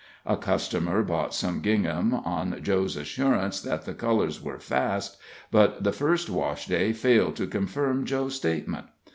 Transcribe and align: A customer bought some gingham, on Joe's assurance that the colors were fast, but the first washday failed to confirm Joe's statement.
A 0.25 0.35
customer 0.35 1.03
bought 1.03 1.31
some 1.31 1.61
gingham, 1.61 2.15
on 2.15 2.57
Joe's 2.63 2.95
assurance 2.97 3.61
that 3.61 3.85
the 3.85 3.93
colors 3.93 4.41
were 4.41 4.57
fast, 4.57 5.17
but 5.51 5.83
the 5.83 5.91
first 5.93 6.27
washday 6.27 6.91
failed 6.91 7.35
to 7.35 7.45
confirm 7.45 8.05
Joe's 8.05 8.33
statement. 8.33 8.87